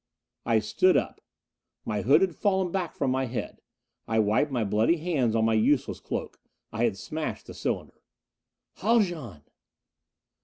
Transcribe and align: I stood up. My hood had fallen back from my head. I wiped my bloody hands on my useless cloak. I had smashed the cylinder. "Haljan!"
I 0.47 0.57
stood 0.57 0.97
up. 0.97 1.21
My 1.85 2.01
hood 2.01 2.21
had 2.21 2.35
fallen 2.35 2.71
back 2.71 2.95
from 2.95 3.11
my 3.11 3.25
head. 3.27 3.61
I 4.07 4.17
wiped 4.17 4.51
my 4.51 4.63
bloody 4.63 4.97
hands 4.97 5.35
on 5.35 5.45
my 5.45 5.53
useless 5.53 5.99
cloak. 5.99 6.41
I 6.71 6.85
had 6.85 6.97
smashed 6.97 7.45
the 7.45 7.53
cylinder. 7.53 8.01
"Haljan!" 8.77 9.43